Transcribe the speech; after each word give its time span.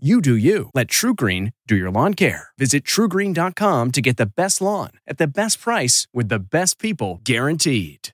You 0.00 0.20
do 0.20 0.36
you. 0.36 0.70
Let 0.74 0.86
TruGreen 0.86 1.54
do 1.66 1.74
your 1.74 1.90
lawn 1.90 2.14
care. 2.14 2.50
Visit 2.56 2.84
trugreen.com 2.84 3.90
to 3.90 4.00
get 4.00 4.16
the 4.16 4.26
best 4.26 4.60
lawn 4.60 4.90
at 5.08 5.18
the 5.18 5.26
best 5.26 5.60
price 5.60 6.06
with 6.14 6.28
the 6.28 6.38
best 6.38 6.78
people 6.78 7.20
guaranteed. 7.24 8.10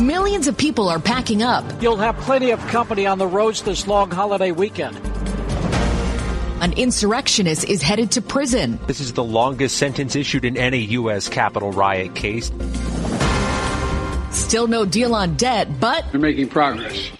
Millions 0.00 0.46
of 0.46 0.56
people 0.56 0.88
are 0.88 1.00
packing 1.00 1.42
up. 1.42 1.64
You'll 1.82 1.96
have 1.96 2.16
plenty 2.18 2.52
of 2.52 2.60
company 2.68 3.08
on 3.08 3.18
the 3.18 3.26
roads 3.26 3.62
this 3.62 3.88
long 3.88 4.12
holiday 4.12 4.52
weekend. 4.52 5.00
An 6.62 6.72
insurrectionist 6.74 7.64
is 7.64 7.82
headed 7.82 8.12
to 8.12 8.22
prison. 8.22 8.78
This 8.86 9.00
is 9.00 9.14
the 9.14 9.24
longest 9.24 9.78
sentence 9.78 10.14
issued 10.14 10.44
in 10.44 10.56
any 10.56 10.78
U.S. 10.94 11.28
Capitol 11.28 11.72
riot 11.72 12.14
case. 12.14 12.52
Still 14.30 14.68
no 14.68 14.84
deal 14.84 15.12
on 15.16 15.34
debt, 15.34 15.80
but 15.80 16.04
they're 16.12 16.20
making 16.20 16.50
progress. 16.50 17.10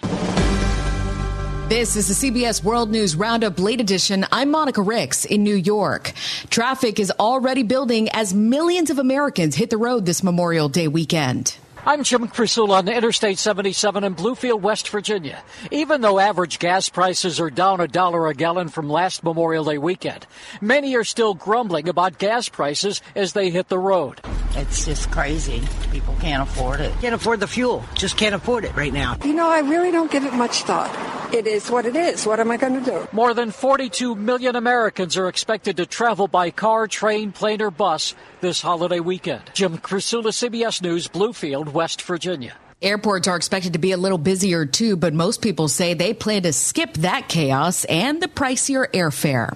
This 1.73 1.95
is 1.95 2.07
the 2.07 2.29
CBS 2.29 2.63
World 2.63 2.91
News 2.91 3.15
Roundup 3.15 3.57
Late 3.57 3.81
Edition. 3.81 4.27
I'm 4.31 4.51
Monica 4.51 4.79
Rix 4.79 5.25
in 5.25 5.41
New 5.41 5.55
York. 5.55 6.11
Traffic 6.51 6.99
is 6.99 7.11
already 7.19 7.63
building 7.63 8.09
as 8.09 8.31
millions 8.31 8.91
of 8.91 8.99
Americans 8.99 9.55
hit 9.55 9.71
the 9.71 9.77
road 9.77 10.05
this 10.05 10.21
Memorial 10.21 10.69
Day 10.69 10.87
weekend. 10.87 11.57
I'm 11.83 12.03
Jim 12.03 12.27
Krasula 12.27 12.77
on 12.77 12.87
Interstate 12.87 13.39
77 13.39 14.03
in 14.03 14.13
Bluefield, 14.13 14.61
West 14.61 14.87
Virginia. 14.89 15.43
Even 15.71 16.01
though 16.01 16.19
average 16.19 16.59
gas 16.59 16.89
prices 16.89 17.39
are 17.39 17.49
down 17.49 17.81
a 17.81 17.87
dollar 17.87 18.27
a 18.27 18.35
gallon 18.35 18.69
from 18.69 18.87
last 18.87 19.23
Memorial 19.23 19.63
Day 19.63 19.79
weekend, 19.79 20.27
many 20.61 20.95
are 20.95 21.03
still 21.03 21.33
grumbling 21.33 21.89
about 21.89 22.19
gas 22.19 22.49
prices 22.49 23.01
as 23.15 23.33
they 23.33 23.49
hit 23.49 23.69
the 23.69 23.79
road. 23.79 24.21
It's 24.55 24.85
just 24.85 25.09
crazy. 25.09 25.63
People 25.91 26.15
can't 26.19 26.43
afford 26.43 26.79
it. 26.79 26.93
Can't 27.01 27.15
afford 27.15 27.39
the 27.39 27.47
fuel. 27.47 27.83
Just 27.95 28.17
can't 28.17 28.35
afford 28.35 28.65
it 28.65 28.75
right 28.75 28.93
now. 28.93 29.17
You 29.25 29.33
know, 29.33 29.49
I 29.49 29.59
really 29.59 29.91
don't 29.91 30.11
give 30.11 30.25
it 30.25 30.33
much 30.33 30.63
thought. 30.63 30.91
It 31.33 31.47
is 31.47 31.71
what 31.71 31.87
it 31.87 31.95
is. 31.95 32.27
What 32.27 32.39
am 32.39 32.51
I 32.51 32.57
going 32.57 32.83
to 32.83 32.91
do? 32.91 33.07
More 33.11 33.33
than 33.33 33.49
42 33.49 34.15
million 34.15 34.55
Americans 34.55 35.17
are 35.17 35.27
expected 35.27 35.77
to 35.77 35.87
travel 35.87 36.27
by 36.27 36.51
car, 36.51 36.87
train, 36.87 37.31
plane, 37.31 37.61
or 37.63 37.71
bus 37.71 38.13
this 38.41 38.61
holiday 38.61 38.99
weekend. 38.99 39.41
Jim 39.53 39.79
Krasula, 39.79 40.27
CBS 40.27 40.83
News, 40.83 41.07
Bluefield, 41.07 41.73
West 41.73 42.03
Virginia. 42.03 42.55
Airports 42.83 43.29
are 43.29 43.37
expected 43.37 43.73
to 43.73 43.79
be 43.79 43.93
a 43.93 43.97
little 43.97 44.17
busier 44.17 44.65
too, 44.65 44.97
but 44.97 45.13
most 45.13 45.41
people 45.41 45.69
say 45.69 45.93
they 45.93 46.13
plan 46.13 46.43
to 46.43 46.51
skip 46.51 46.93
that 46.95 47.29
chaos 47.29 47.85
and 47.85 48.21
the 48.21 48.27
pricier 48.27 48.91
airfare. 48.91 49.55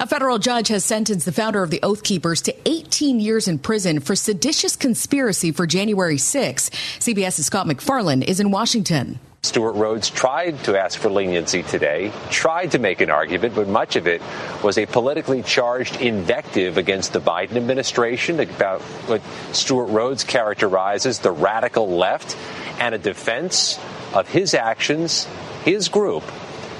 A 0.00 0.06
federal 0.06 0.38
judge 0.38 0.68
has 0.68 0.82
sentenced 0.82 1.26
the 1.26 1.32
founder 1.32 1.62
of 1.62 1.68
the 1.68 1.80
Oath 1.82 2.02
Keepers 2.02 2.40
to 2.42 2.54
18 2.66 3.20
years 3.20 3.46
in 3.46 3.58
prison 3.58 4.00
for 4.00 4.16
seditious 4.16 4.74
conspiracy 4.74 5.52
for 5.52 5.66
January 5.66 6.16
6. 6.16 6.70
CBS's 6.70 7.44
Scott 7.44 7.66
MacFarlane 7.66 8.22
is 8.22 8.40
in 8.40 8.50
Washington. 8.50 9.20
Stewart 9.44 9.74
Rhodes 9.74 10.08
tried 10.08 10.62
to 10.64 10.80
ask 10.80 10.98
for 10.98 11.10
leniency 11.10 11.64
today, 11.64 12.12
tried 12.30 12.70
to 12.70 12.78
make 12.78 13.00
an 13.00 13.10
argument, 13.10 13.56
but 13.56 13.66
much 13.66 13.96
of 13.96 14.06
it 14.06 14.22
was 14.62 14.78
a 14.78 14.86
politically 14.86 15.42
charged 15.42 16.00
invective 16.00 16.78
against 16.78 17.12
the 17.12 17.20
Biden 17.20 17.56
administration 17.56 18.38
about 18.38 18.80
what 19.08 19.20
Stewart 19.52 19.88
Rhodes 19.90 20.22
characterizes 20.22 21.18
the 21.18 21.32
radical 21.32 21.90
left 21.90 22.36
and 22.82 22.96
a 22.96 22.98
defense 22.98 23.78
of 24.12 24.26
his 24.26 24.54
actions, 24.54 25.28
his 25.64 25.88
group, 25.88 26.24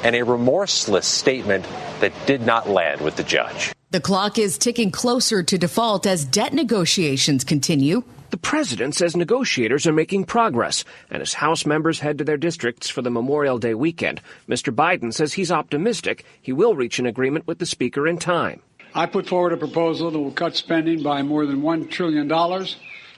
and 0.02 0.16
a 0.16 0.24
remorseless 0.24 1.06
statement 1.06 1.64
that 2.00 2.12
did 2.26 2.42
not 2.42 2.68
land 2.68 3.00
with 3.00 3.14
the 3.14 3.22
judge. 3.22 3.72
The 3.92 4.00
clock 4.00 4.36
is 4.36 4.58
ticking 4.58 4.90
closer 4.90 5.44
to 5.44 5.56
default 5.56 6.04
as 6.04 6.24
debt 6.24 6.54
negotiations 6.54 7.44
continue. 7.44 8.02
The 8.30 8.36
president 8.36 8.96
says 8.96 9.14
negotiators 9.14 9.86
are 9.86 9.92
making 9.92 10.24
progress, 10.24 10.84
and 11.08 11.22
as 11.22 11.34
House 11.34 11.64
members 11.64 12.00
head 12.00 12.18
to 12.18 12.24
their 12.24 12.36
districts 12.36 12.88
for 12.88 13.02
the 13.02 13.10
Memorial 13.10 13.58
Day 13.58 13.74
weekend, 13.74 14.20
Mr. 14.48 14.74
Biden 14.74 15.14
says 15.14 15.34
he's 15.34 15.52
optimistic 15.52 16.24
he 16.40 16.52
will 16.52 16.74
reach 16.74 16.98
an 16.98 17.06
agreement 17.06 17.46
with 17.46 17.60
the 17.60 17.66
Speaker 17.66 18.08
in 18.08 18.18
time. 18.18 18.60
I 18.92 19.06
put 19.06 19.28
forward 19.28 19.52
a 19.52 19.56
proposal 19.56 20.10
that 20.10 20.18
will 20.18 20.32
cut 20.32 20.56
spending 20.56 21.04
by 21.04 21.22
more 21.22 21.46
than 21.46 21.62
$1 21.62 21.90
trillion 21.90 22.28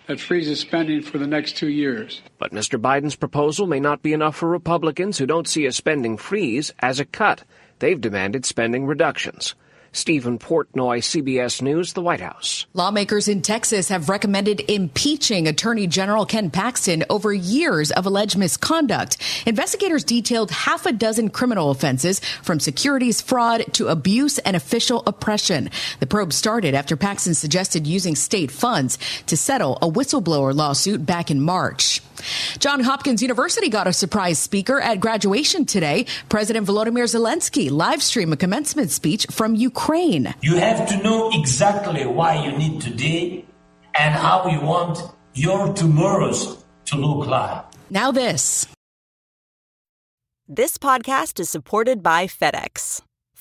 that 0.07 0.21
freezes 0.21 0.61
spending 0.61 1.03
for 1.03 1.19
the 1.19 1.27
next 1.27 1.57
two 1.57 1.69
years. 1.69 2.23
But 2.39 2.53
Mr. 2.53 2.81
Biden's 2.81 3.17
proposal 3.17 3.67
may 3.67 3.81
not 3.81 4.03
be 4.03 4.13
enough 4.13 4.37
for 4.37 4.49
Republicans 4.49 5.19
who 5.19 5.27
don't 5.27 5.49
see 5.49 5.67
a 5.67 5.73
spending 5.73 6.17
freeze 6.17 6.73
as 6.81 7.01
a 7.01 7.05
cut. 7.05 7.45
They've 7.79 8.01
demanded 8.01 8.45
spending 8.45 8.87
reductions. 8.87 9.55
Stephen 9.95 10.39
Portnoy, 10.39 10.99
CBS 10.99 11.63
News, 11.63 11.93
the 11.93 12.03
White 12.03 12.21
House. 12.21 12.67
Lawmakers 12.75 13.29
in 13.29 13.41
Texas 13.41 13.89
have 13.89 14.09
recommended 14.09 14.61
impeaching 14.69 15.47
Attorney 15.47 15.87
General 15.87 16.27
Ken 16.27 16.51
Paxton 16.51 17.05
over 17.09 17.33
years 17.33 17.93
of 17.93 18.05
alleged 18.05 18.37
misconduct. 18.37 19.17
Investigators 19.47 20.03
detailed 20.03 20.51
half 20.51 20.85
a 20.85 20.93
dozen 20.93 21.31
criminal 21.31 21.71
offenses 21.71 22.21
from 22.43 22.59
securities 22.59 23.23
fraud 23.23 23.65
to 23.75 23.87
abuse 23.87 24.39
and 24.41 24.57
official 24.57 25.05
oppression. 25.07 25.71
The 26.01 26.07
probe 26.07 26.33
started 26.33 26.75
after 26.75 26.97
Paxton 26.97 27.35
suggested 27.35 27.87
using 27.87 28.17
state 28.17 28.51
funds 28.51 28.99
to 29.27 29.37
settle 29.37 29.79
a 29.81 29.89
whistleblower 29.89 30.55
lawsuit 30.55 31.07
back 31.07 31.31
in 31.31 31.41
March. 31.41 32.03
Johns 32.59 32.87
Hopkins 32.87 33.23
University 33.23 33.69
got 33.69 33.87
a 33.87 33.93
surprise 33.93 34.39
speaker 34.39 34.81
at 34.81 35.01
graduation 35.01 35.65
today. 35.65 36.07
President 36.29 36.67
Volodymyr 36.67 37.05
Zelensky 37.05 37.71
live 37.71 38.03
streamed 38.03 38.33
a 38.33 38.37
commencement 38.37 38.91
speech 38.91 39.27
from 39.31 39.55
Ukraine. 39.55 40.35
You 40.41 40.57
have 40.57 40.89
to 40.89 41.03
know 41.03 41.31
exactly 41.33 42.07
why 42.07 42.45
you 42.45 42.57
need 42.57 42.81
today 42.81 43.45
and 43.95 44.15
how 44.15 44.47
you 44.49 44.61
want 44.61 44.99
your 45.35 45.73
tomorrows 45.75 46.65
to 46.87 46.97
look 46.97 47.27
like. 47.27 47.65
Now 47.91 48.13
this. 48.13 48.67
This 50.47 50.79
podcast 50.79 51.41
is 51.41 51.49
supported 51.49 52.03
by 52.03 52.27
FedEx. 52.27 53.01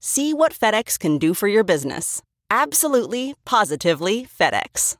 See 0.00 0.34
what 0.34 0.52
FedEx 0.52 0.98
can 0.98 1.18
do 1.18 1.34
for 1.34 1.48
your 1.48 1.64
business. 1.64 2.22
Absolutely, 2.50 3.34
positively 3.44 4.26
FedEx. 4.26 4.96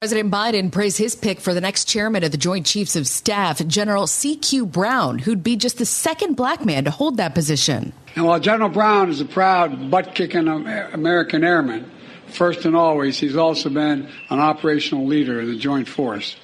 President 0.00 0.30
Biden 0.30 0.70
praised 0.70 0.96
his 0.96 1.16
pick 1.16 1.40
for 1.40 1.52
the 1.52 1.60
next 1.60 1.86
chairman 1.86 2.22
of 2.22 2.30
the 2.30 2.38
Joint 2.38 2.64
Chiefs 2.64 2.94
of 2.94 3.04
Staff, 3.08 3.66
General 3.66 4.06
C.Q. 4.06 4.66
Brown, 4.66 5.18
who'd 5.18 5.42
be 5.42 5.56
just 5.56 5.78
the 5.78 5.84
second 5.84 6.36
black 6.36 6.64
man 6.64 6.84
to 6.84 6.90
hold 6.92 7.16
that 7.16 7.34
position. 7.34 7.92
And 8.14 8.24
while 8.24 8.38
General 8.38 8.68
Brown 8.68 9.10
is 9.10 9.20
a 9.20 9.24
proud, 9.24 9.90
butt 9.90 10.14
kicking 10.14 10.46
American 10.46 11.42
airman, 11.42 11.90
first 12.28 12.64
and 12.64 12.76
always, 12.76 13.18
he's 13.18 13.34
also 13.34 13.70
been 13.70 14.08
an 14.30 14.38
operational 14.38 15.04
leader 15.04 15.40
of 15.40 15.48
the 15.48 15.58
Joint 15.58 15.88
Force. 15.88 16.36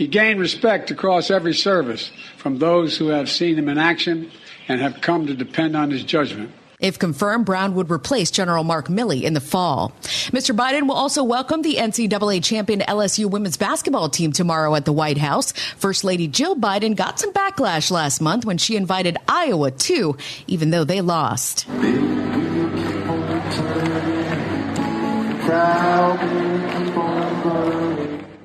He 0.00 0.06
gained 0.06 0.40
respect 0.40 0.90
across 0.90 1.30
every 1.30 1.52
service 1.52 2.10
from 2.38 2.58
those 2.58 2.96
who 2.96 3.08
have 3.08 3.28
seen 3.28 3.58
him 3.58 3.68
in 3.68 3.76
action 3.76 4.30
and 4.66 4.80
have 4.80 5.02
come 5.02 5.26
to 5.26 5.34
depend 5.34 5.76
on 5.76 5.90
his 5.90 6.04
judgment. 6.04 6.52
If 6.78 6.98
confirmed, 6.98 7.44
Brown 7.44 7.74
would 7.74 7.90
replace 7.90 8.30
General 8.30 8.64
Mark 8.64 8.88
Milley 8.88 9.24
in 9.24 9.34
the 9.34 9.42
fall. 9.42 9.92
Mr. 10.32 10.56
Biden 10.56 10.88
will 10.88 10.94
also 10.94 11.22
welcome 11.22 11.60
the 11.60 11.74
NCAA 11.74 12.42
champion 12.42 12.80
LSU 12.80 13.26
women's 13.26 13.58
basketball 13.58 14.08
team 14.08 14.32
tomorrow 14.32 14.74
at 14.74 14.86
the 14.86 14.92
White 14.94 15.18
House. 15.18 15.52
First 15.76 16.02
Lady 16.02 16.26
Jill 16.26 16.56
Biden 16.56 16.96
got 16.96 17.20
some 17.20 17.34
backlash 17.34 17.90
last 17.90 18.22
month 18.22 18.46
when 18.46 18.56
she 18.56 18.76
invited 18.76 19.18
Iowa 19.28 19.70
too, 19.70 20.16
even 20.46 20.70
though 20.70 20.84
they 20.84 21.02
lost. 21.02 21.66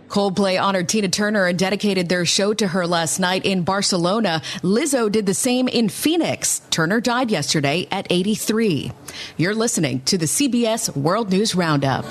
Coldplay 0.07 0.61
honored 0.61 0.89
Tina 0.89 1.09
Turner 1.09 1.45
and 1.45 1.57
dedicated 1.57 2.09
their 2.09 2.25
show 2.25 2.53
to 2.53 2.67
her 2.67 2.87
last 2.87 3.19
night 3.19 3.45
in 3.45 3.63
Barcelona. 3.63 4.41
Lizzo 4.61 5.11
did 5.11 5.25
the 5.25 5.33
same 5.33 5.67
in 5.67 5.89
Phoenix. 5.89 6.61
Turner 6.69 7.01
died 7.01 7.31
yesterday 7.31 7.87
at 7.91 8.07
83. 8.09 8.91
You're 9.37 9.55
listening 9.55 10.01
to 10.01 10.17
the 10.17 10.25
CBS 10.25 10.95
World 10.95 11.31
News 11.31 11.55
Roundup. 11.55 12.05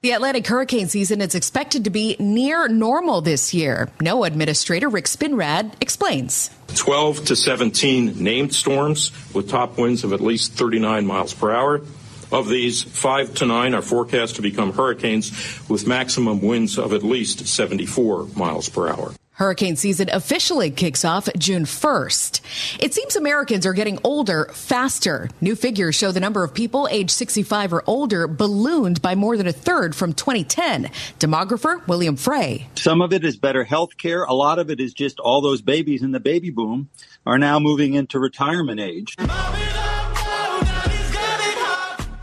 The 0.00 0.12
Atlantic 0.12 0.46
hurricane 0.46 0.86
season 0.86 1.20
is 1.20 1.34
expected 1.34 1.82
to 1.82 1.90
be 1.90 2.14
near 2.20 2.68
normal 2.68 3.20
this 3.20 3.52
year. 3.52 3.88
NOAA 3.98 4.28
Administrator 4.28 4.88
Rick 4.88 5.06
Spinrad 5.06 5.72
explains. 5.80 6.50
12 6.76 7.24
to 7.24 7.34
17 7.34 8.22
named 8.22 8.54
storms 8.54 9.10
with 9.34 9.50
top 9.50 9.76
winds 9.76 10.04
of 10.04 10.12
at 10.12 10.20
least 10.20 10.52
39 10.52 11.04
miles 11.04 11.34
per 11.34 11.50
hour. 11.50 11.82
Of 12.30 12.48
these, 12.48 12.82
five 12.82 13.34
to 13.36 13.46
nine 13.46 13.74
are 13.74 13.82
forecast 13.82 14.36
to 14.36 14.42
become 14.42 14.72
hurricanes 14.72 15.30
with 15.68 15.86
maximum 15.86 16.40
winds 16.42 16.78
of 16.78 16.92
at 16.92 17.02
least 17.02 17.46
74 17.46 18.28
miles 18.36 18.68
per 18.68 18.88
hour. 18.88 19.14
Hurricane 19.38 19.76
season 19.76 20.10
officially 20.10 20.68
kicks 20.72 21.04
off 21.04 21.28
June 21.38 21.64
1st. 21.64 22.80
It 22.80 22.92
seems 22.92 23.14
Americans 23.14 23.66
are 23.66 23.72
getting 23.72 24.00
older 24.02 24.50
faster. 24.52 25.30
New 25.40 25.54
figures 25.54 25.94
show 25.94 26.10
the 26.10 26.18
number 26.18 26.42
of 26.42 26.52
people 26.52 26.88
aged 26.90 27.12
65 27.12 27.72
or 27.72 27.84
older 27.86 28.26
ballooned 28.26 29.00
by 29.00 29.14
more 29.14 29.36
than 29.36 29.46
a 29.46 29.52
third 29.52 29.94
from 29.94 30.12
2010. 30.12 30.86
Demographer 31.20 31.86
William 31.86 32.16
Frey. 32.16 32.66
Some 32.74 33.00
of 33.00 33.12
it 33.12 33.24
is 33.24 33.36
better 33.36 33.62
health 33.62 33.96
care. 33.96 34.24
A 34.24 34.34
lot 34.34 34.58
of 34.58 34.70
it 34.70 34.80
is 34.80 34.92
just 34.92 35.20
all 35.20 35.40
those 35.40 35.62
babies 35.62 36.02
in 36.02 36.10
the 36.10 36.18
baby 36.18 36.50
boom 36.50 36.88
are 37.24 37.38
now 37.38 37.60
moving 37.60 37.94
into 37.94 38.18
retirement 38.18 38.80
age. 38.80 39.14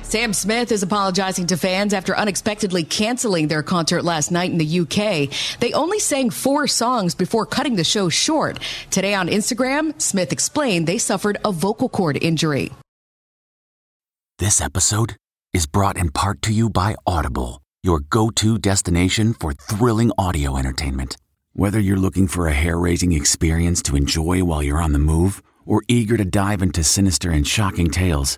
Sam 0.06 0.34
Smith 0.34 0.72
is 0.72 0.84
apologizing 0.84 1.48
to 1.48 1.58
fans 1.58 1.92
after 1.92 2.16
unexpectedly 2.16 2.84
canceling 2.84 3.48
their 3.48 3.64
concert 3.64 4.04
last 4.04 4.32
night 4.32 4.52
in 4.52 4.60
the 4.60 4.80
UK. 4.82 5.60
They 5.60 5.74
only 5.74 5.98
sang 5.98 6.30
four 6.30 6.68
songs 6.68 7.16
before 7.16 7.48
cutting 7.48 7.76
the 7.76 7.84
show 7.84 8.10
short. 8.10 8.60
Today 8.92 9.16
on 9.16 9.28
Instagram, 9.28 10.00
Smith 10.00 10.32
explained 10.32 10.86
they 10.86 11.00
suffered 11.00 11.40
a 11.44 11.52
vocal 11.52 11.90
cord 11.90 12.22
injury. 12.22 12.72
This 14.38 14.62
episode 14.62 15.16
is 15.54 15.66
brought 15.66 15.98
in 15.98 16.12
part 16.12 16.44
to 16.44 16.54
you 16.54 16.70
by 16.70 16.96
Audible, 17.08 17.64
your 17.82 18.00
go 18.00 18.30
to 18.30 18.60
destination 18.60 19.34
for 19.34 19.54
thrilling 19.54 20.12
audio 20.20 20.56
entertainment. 20.56 21.18
Whether 21.54 21.80
you're 21.80 21.98
looking 21.98 22.28
for 22.28 22.48
a 22.48 22.54
hair 22.54 22.78
raising 22.78 23.12
experience 23.12 23.82
to 23.82 23.96
enjoy 23.96 24.44
while 24.44 24.62
you're 24.62 24.84
on 24.84 24.94
the 24.94 25.00
move 25.00 25.42
or 25.66 25.82
eager 25.88 26.16
to 26.16 26.26
dive 26.26 26.62
into 26.62 26.84
sinister 26.84 27.32
and 27.32 27.48
shocking 27.48 27.90
tales, 27.90 28.38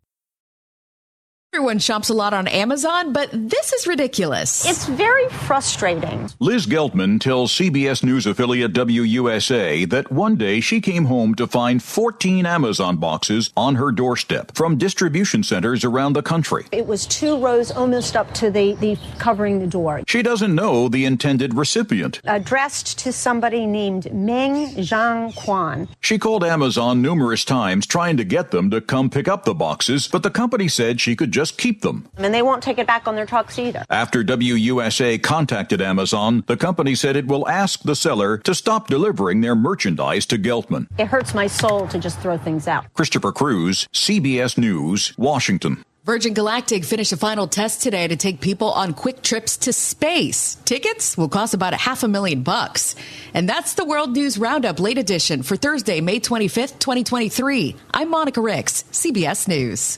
Everyone 1.53 1.79
shops 1.79 2.07
a 2.07 2.13
lot 2.13 2.33
on 2.33 2.47
Amazon, 2.47 3.11
but 3.11 3.29
this 3.33 3.73
is 3.73 3.85
ridiculous. 3.85 4.65
It's 4.65 4.85
very 4.85 5.27
frustrating. 5.27 6.29
Liz 6.39 6.65
Geltman 6.65 7.19
tells 7.19 7.51
CBS 7.51 8.05
News 8.05 8.25
affiliate 8.25 8.71
WUSA 8.71 9.89
that 9.89 10.09
one 10.09 10.37
day 10.37 10.61
she 10.61 10.79
came 10.79 11.03
home 11.03 11.35
to 11.35 11.45
find 11.45 11.83
14 11.83 12.45
Amazon 12.45 12.95
boxes 12.95 13.51
on 13.57 13.75
her 13.75 13.91
doorstep 13.91 14.55
from 14.55 14.77
distribution 14.77 15.43
centers 15.43 15.83
around 15.83 16.13
the 16.13 16.21
country. 16.21 16.67
It 16.71 16.87
was 16.87 17.05
two 17.05 17.37
rows 17.37 17.69
almost 17.69 18.15
up 18.15 18.33
to 18.35 18.49
the, 18.49 18.75
the 18.75 18.97
covering 19.19 19.59
the 19.59 19.67
door. 19.67 20.03
She 20.07 20.21
doesn't 20.21 20.55
know 20.55 20.87
the 20.87 21.03
intended 21.03 21.53
recipient. 21.55 22.21
Addressed 22.23 22.97
to 22.99 23.11
somebody 23.11 23.65
named 23.65 24.09
Meng 24.13 24.67
Zhang 24.75 25.35
Quan. 25.35 25.89
She 25.99 26.17
called 26.17 26.45
Amazon 26.45 27.01
numerous 27.01 27.43
times 27.43 27.85
trying 27.85 28.15
to 28.15 28.23
get 28.23 28.51
them 28.51 28.69
to 28.69 28.79
come 28.79 29.09
pick 29.09 29.27
up 29.27 29.43
the 29.43 29.53
boxes, 29.53 30.07
but 30.07 30.23
the 30.23 30.31
company 30.31 30.69
said 30.69 31.01
she 31.01 31.13
could 31.13 31.33
just 31.33 31.40
just 31.41 31.57
keep 31.57 31.81
them. 31.81 32.07
And 32.17 32.31
they 32.31 32.43
won't 32.43 32.61
take 32.61 32.77
it 32.77 32.85
back 32.85 33.07
on 33.07 33.15
their 33.15 33.25
trucks 33.25 33.57
either. 33.57 33.83
After 33.89 34.23
WUSA 34.23 35.23
contacted 35.23 35.81
Amazon, 35.81 36.43
the 36.45 36.55
company 36.55 36.93
said 36.93 37.15
it 37.15 37.25
will 37.25 37.47
ask 37.47 37.81
the 37.81 37.95
seller 37.95 38.37
to 38.39 38.53
stop 38.53 38.87
delivering 38.87 39.41
their 39.41 39.55
merchandise 39.55 40.27
to 40.27 40.37
Geltman. 40.37 40.85
It 40.99 41.07
hurts 41.07 41.33
my 41.33 41.47
soul 41.47 41.87
to 41.87 41.97
just 41.97 42.19
throw 42.19 42.37
things 42.37 42.67
out. 42.67 42.93
Christopher 42.93 43.31
Cruz, 43.31 43.87
CBS 43.91 44.55
News, 44.55 45.17
Washington. 45.17 45.83
Virgin 46.03 46.35
Galactic 46.35 46.83
finished 46.83 47.11
a 47.11 47.17
final 47.17 47.47
test 47.47 47.81
today 47.81 48.07
to 48.07 48.15
take 48.15 48.39
people 48.39 48.71
on 48.71 48.93
quick 48.93 49.23
trips 49.23 49.57
to 49.57 49.73
space. 49.73 50.55
Tickets 50.65 51.17
will 51.17 51.29
cost 51.29 51.55
about 51.55 51.73
a 51.73 51.77
half 51.77 52.03
a 52.03 52.07
million 52.07 52.43
bucks. 52.43 52.95
And 53.33 53.49
that's 53.49 53.73
the 53.73 53.85
World 53.85 54.11
News 54.13 54.37
Roundup 54.37 54.79
late 54.79 54.99
edition 54.99 55.41
for 55.41 55.55
Thursday, 55.55 56.01
May 56.01 56.19
25th, 56.19 56.77
2023. 56.77 57.75
I'm 57.93 58.09
Monica 58.11 58.41
Rix, 58.41 58.83
CBS 58.91 59.47
News. 59.47 59.97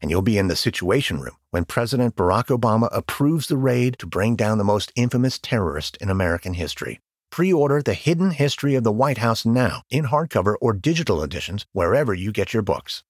and 0.00 0.10
you'll 0.10 0.22
be 0.22 0.38
in 0.38 0.48
the 0.48 0.56
Situation 0.56 1.20
Room 1.20 1.36
when 1.50 1.64
President 1.64 2.16
Barack 2.16 2.46
Obama 2.46 2.88
approves 2.92 3.46
the 3.48 3.56
raid 3.56 3.98
to 3.98 4.06
bring 4.06 4.36
down 4.36 4.58
the 4.58 4.64
most 4.64 4.92
infamous 4.96 5.38
terrorist 5.38 5.96
in 5.98 6.10
American 6.10 6.54
history. 6.54 7.00
Pre 7.30 7.52
order 7.52 7.82
The 7.82 7.94
Hidden 7.94 8.32
History 8.32 8.74
of 8.74 8.84
the 8.84 8.92
White 8.92 9.18
House 9.18 9.46
now 9.46 9.82
in 9.90 10.06
hardcover 10.06 10.54
or 10.60 10.72
digital 10.72 11.22
editions 11.22 11.66
wherever 11.72 12.12
you 12.12 12.32
get 12.32 12.52
your 12.52 12.62
books. 12.62 13.04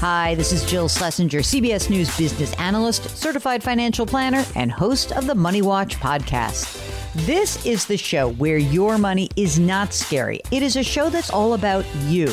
Hi, 0.00 0.34
this 0.34 0.52
is 0.52 0.64
Jill 0.64 0.88
Schlesinger, 0.88 1.40
CBS 1.40 1.88
News 1.88 2.16
business 2.16 2.52
analyst, 2.54 3.08
certified 3.16 3.62
financial 3.62 4.06
planner, 4.06 4.44
and 4.56 4.72
host 4.72 5.12
of 5.12 5.26
the 5.26 5.34
Money 5.34 5.62
Watch 5.62 5.96
podcast. 5.98 6.80
This 7.26 7.64
is 7.66 7.84
the 7.84 7.98
show 7.98 8.30
where 8.32 8.56
your 8.56 8.96
money 8.96 9.28
is 9.36 9.58
not 9.58 9.92
scary. 9.92 10.40
It 10.50 10.62
is 10.62 10.76
a 10.76 10.82
show 10.82 11.10
that's 11.10 11.30
all 11.30 11.52
about 11.54 11.84
you. 12.06 12.32